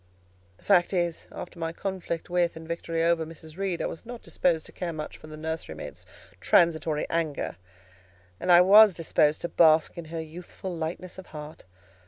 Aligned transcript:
The 0.57 0.63
fact 0.63 0.93
is, 0.93 1.27
after 1.31 1.59
my 1.59 1.71
conflict 1.71 2.27
with 2.27 2.55
and 2.55 2.67
victory 2.67 3.03
over 3.03 3.23
Mrs. 3.23 3.55
Reed, 3.55 3.83
I 3.83 3.85
was 3.85 4.03
not 4.03 4.23
disposed 4.23 4.65
to 4.65 4.71
care 4.71 4.91
much 4.91 5.15
for 5.15 5.27
the 5.27 5.37
nursemaid's 5.37 6.07
transitory 6.39 7.05
anger; 7.07 7.55
and 8.39 8.51
I 8.51 8.61
was 8.61 8.95
disposed 8.95 9.41
to 9.41 9.47
bask 9.49 9.95
in 9.99 10.05
her 10.05 10.19
youthful 10.19 10.75
lightness 10.75 11.19
of 11.19 11.27
heart. 11.27 11.65